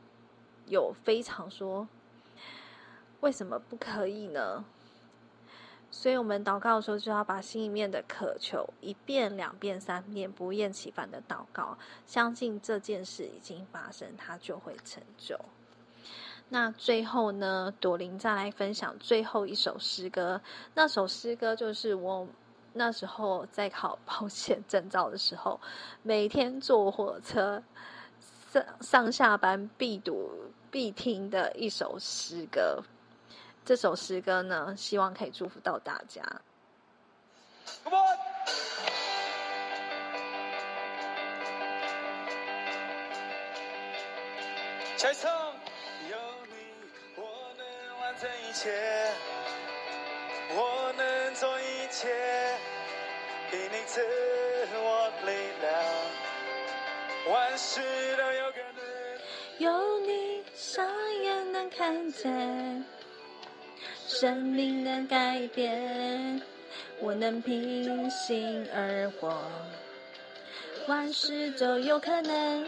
[0.67, 1.87] 有非常说，
[3.21, 4.65] 为什么不可以呢？
[5.91, 15.39] 所以我们祷告的时候，就要把心里面的渴求一遍、两遍、三遍不厌其烦的祷告，相信这件事已经发生，它就会成就。
[16.49, 20.41] 那最后呢，朵琳再来分享最后一首诗歌。
[20.75, 22.27] 那首诗歌就是我
[22.77, 25.61] 那时候在考保险证照的时候，
[26.03, 27.63] 每天坐火车
[28.51, 30.29] 上上下班必读
[30.73, 32.83] 必听的一首诗歌。
[33.65, 36.21] 这首诗歌呢，希望可以祝福到大家。
[37.85, 38.19] Come on!
[48.21, 48.71] 这一切，
[50.51, 52.09] 我能做一切，
[53.51, 54.01] 给你赐
[54.75, 55.73] 我力量，
[57.33, 57.81] 万事
[58.17, 58.85] 都有可能。
[59.59, 60.87] 有你，双
[61.23, 62.85] 眼能看见，
[64.07, 66.43] 生命能改变，
[67.01, 69.41] 我能平心而活，
[70.89, 72.67] 万事都有可能。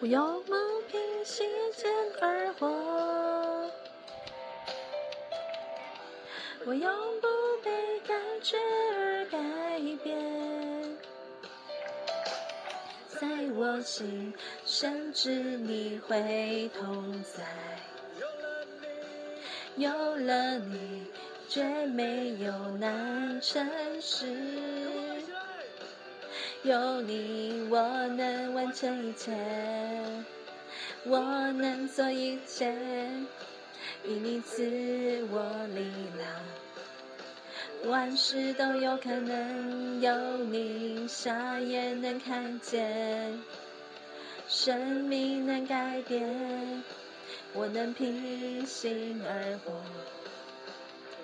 [0.00, 1.90] 我有梦凭信心
[2.20, 2.68] 而活，
[6.64, 7.26] 我永不
[7.64, 8.56] 被感觉
[8.94, 9.38] 而改
[10.04, 10.96] 变，
[13.08, 13.26] 在
[13.56, 14.32] 我心，
[14.64, 17.42] 深知你会同在。
[19.74, 21.06] 有了你，
[21.48, 23.68] 绝没有难成
[24.00, 24.26] 事。
[26.64, 27.78] 有你，我
[28.08, 29.32] 能完成一切，
[31.04, 31.20] 我
[31.52, 32.74] 能做一切，
[34.04, 40.00] 与你赐我力量，万事都有可能。
[40.00, 43.38] 有你，瞎也能看见，
[44.48, 46.82] 生命能改变，
[47.54, 49.72] 我能平心而活，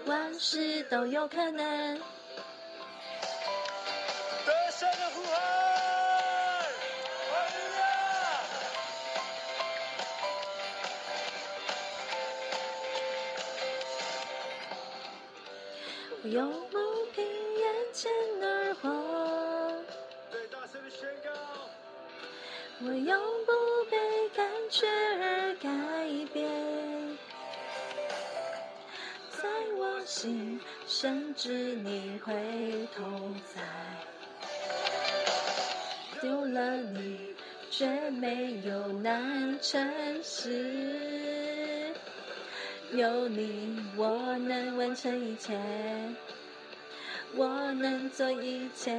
[0.07, 2.01] 万事都有可能。
[16.25, 16.79] 我永不
[17.15, 18.11] 凭眼前
[18.41, 18.89] 而活，
[22.81, 23.53] 我永不
[23.91, 23.99] 被
[24.35, 25.69] 感觉而改
[26.33, 26.49] 变，
[29.33, 33.05] 在我心，甚至你回头
[33.55, 33.61] 在
[36.23, 37.35] 丢了你，
[37.71, 41.44] 却没有难成事。
[42.97, 45.59] 有你，我能完成一切，
[47.35, 48.93] 我能做一切，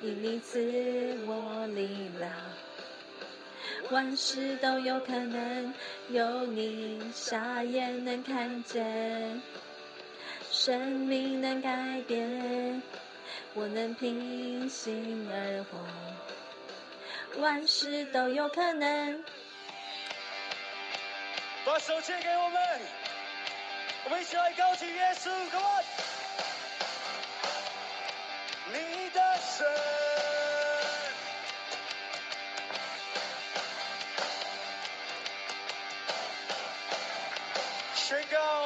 [0.00, 2.30] 因你赐我力量，
[3.90, 5.74] 万事都有可能。
[6.10, 9.42] 有你，瞎眼能看见，
[10.48, 12.80] 生命能改变，
[13.54, 19.24] 我能平心而活，万事都有可能。
[21.70, 22.80] 把手借给我们，
[24.02, 25.84] 我们一起来高举耶稣，Come on！
[28.72, 29.64] 你的神，
[37.94, 38.59] 宣告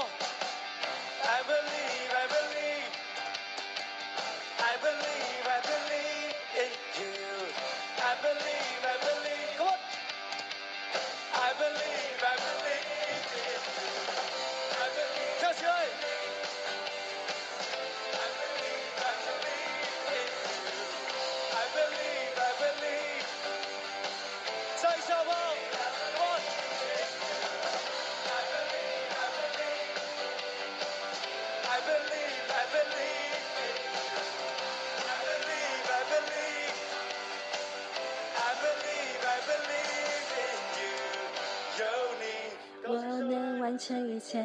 [44.35, 44.43] 切。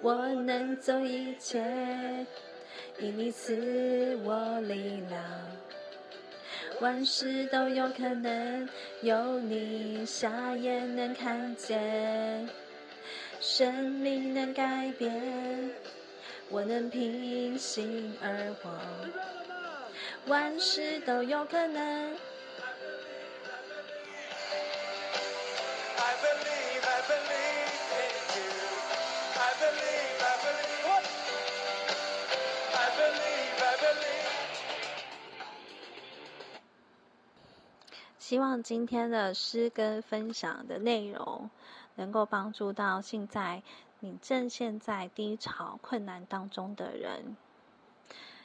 [0.00, 1.58] 我能做一切，
[2.98, 5.22] 因你赐我力量，
[6.80, 8.68] 万事都有可能。
[9.02, 12.48] 有你，瞎眼能看见，
[13.40, 15.70] 生命能改变，
[16.48, 18.70] 我能平心而活，
[20.26, 22.16] 万事都有可能。
[38.18, 41.48] 希望今天的诗歌分享的内容，
[41.94, 43.62] 能够帮助到现在
[44.00, 47.36] 你正陷在低潮困难当中的人。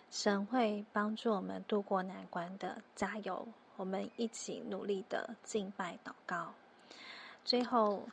[0.09, 3.45] 神会帮助我们度过难关的，加油！
[3.75, 6.53] 我们一起努力的敬拜祷告。
[7.43, 8.03] 最后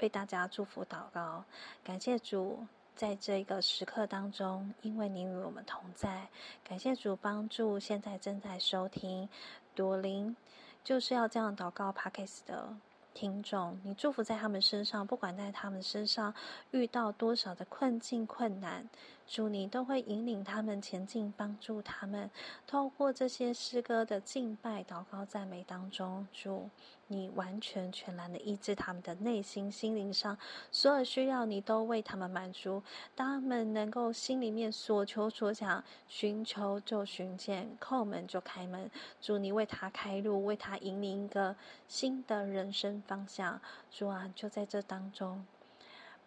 [0.00, 1.44] 为大家祝福祷告，
[1.82, 6.28] 感谢主在这个时刻当中，因为你与我们同在。
[6.62, 9.28] 感谢主帮助现在正在收听
[9.74, 10.36] 朵琳。
[10.84, 12.74] 就是要这样祷告 Podcast 的
[13.12, 16.32] 听众，你祝福在他们身上，不管在他们身上
[16.70, 18.88] 遇到多少的困境困难，
[19.28, 22.30] 主你都会引领他们前进，帮助他们。
[22.66, 26.70] 透过这些诗歌的敬拜、祷告、赞美当中，主。
[27.10, 30.36] 你完全全然的医治他们的内心、心灵上
[30.70, 32.82] 所有需要，你都为他们满足。
[33.16, 38.90] 他们能够心里面所求所想，寻求就寻见，叩门就开门。
[39.22, 41.56] 主，你为他开路，为他引领一个
[41.86, 43.58] 新的人生方向。
[43.90, 45.46] 主啊，就在这当中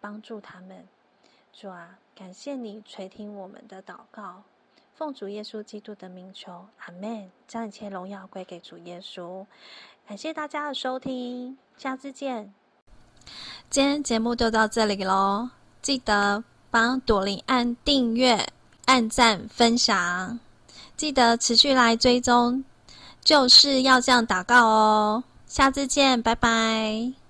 [0.00, 0.84] 帮助他们。
[1.52, 4.42] 主啊，感谢你垂听我们的祷告，
[4.94, 7.30] 奉主耶稣基督的名求，阿门。
[7.46, 9.44] 将一切荣耀归给主耶稣。
[10.08, 12.52] 感谢大家的收听，下次见。
[13.70, 15.50] 今天节目就到这里喽，
[15.82, 18.48] 记得帮朵琳按订阅、
[18.86, 20.40] 按赞、分享，
[20.96, 22.64] 记得持续来追踪，
[23.22, 25.24] 就是要这样祷告哦。
[25.46, 27.21] 下次见，拜拜。